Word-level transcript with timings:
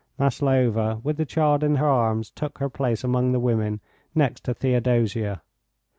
Maslova 0.17 0.99
with 1.03 1.17
the 1.17 1.27
child 1.27 1.63
in 1.63 1.75
her 1.75 1.85
arms 1.85 2.31
took 2.31 2.57
her 2.57 2.71
place 2.71 3.03
among 3.03 3.31
the 3.33 3.39
women 3.39 3.79
next 4.15 4.43
to 4.45 4.51
Theodosia. 4.55 5.43